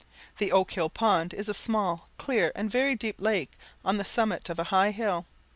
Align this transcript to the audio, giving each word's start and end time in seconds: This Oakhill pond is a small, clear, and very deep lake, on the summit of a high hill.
This 0.39 0.51
Oakhill 0.51 0.91
pond 0.91 1.31
is 1.31 1.47
a 1.47 1.53
small, 1.53 2.09
clear, 2.17 2.51
and 2.55 2.71
very 2.71 2.95
deep 2.95 3.21
lake, 3.21 3.51
on 3.85 3.97
the 3.97 4.03
summit 4.03 4.49
of 4.49 4.57
a 4.57 4.63
high 4.73 4.89
hill. 4.89 5.27